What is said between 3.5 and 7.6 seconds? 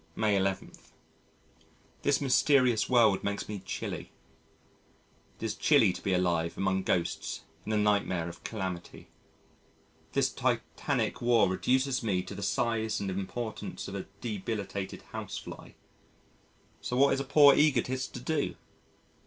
chilly. It is chilly to be alive among ghosts